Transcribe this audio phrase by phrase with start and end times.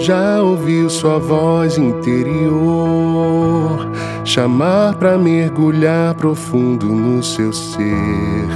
[0.00, 3.10] Já ouviu sua voz interior
[4.24, 8.48] chamar para mergulhar profundo no seu ser,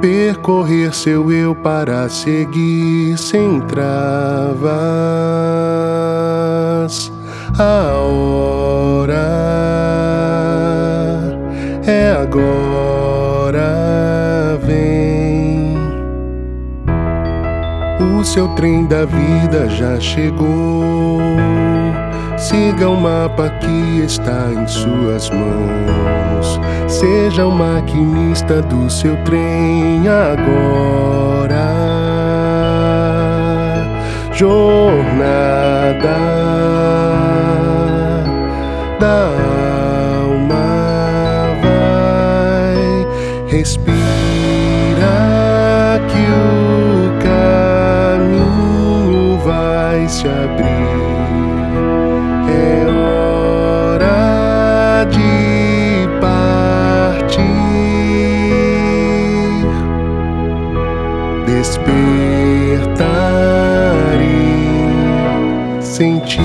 [0.00, 3.92] percorrer seu eu para seguir sem travas.
[7.58, 9.14] A hora
[11.86, 13.05] é agora,
[18.26, 21.20] seu trem da vida já chegou.
[22.36, 26.60] Siga o mapa que está em suas mãos.
[26.88, 31.66] Seja o maquinista do seu trem agora.
[34.32, 36.18] Jornada
[39.00, 39.30] da
[40.18, 40.66] alma
[41.62, 43.06] vai
[43.48, 43.95] respira
[61.66, 62.94] despertar
[64.20, 66.40] e sentir.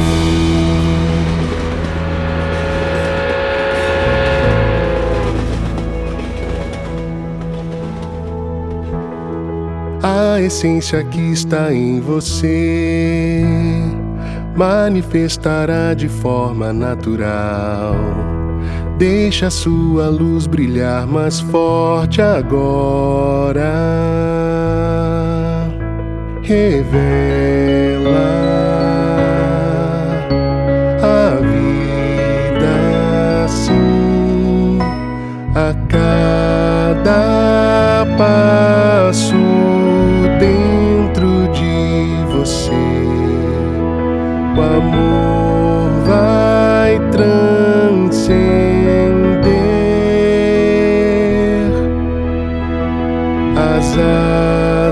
[10.01, 13.43] A essência que está em você
[14.55, 18.40] manifestará de forma natural.
[19.01, 23.73] Deixa sua luz brilhar mais forte agora.
[26.43, 27.70] Revela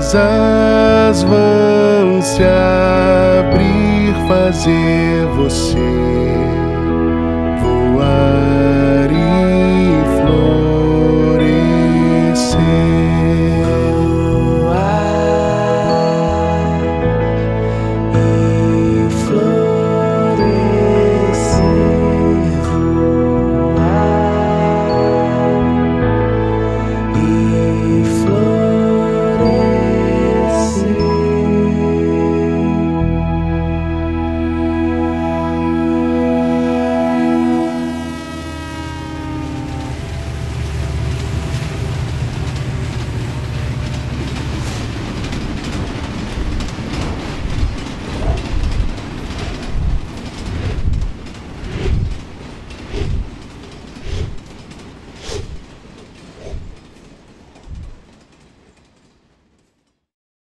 [0.00, 6.29] asas vão se abrir, fazer você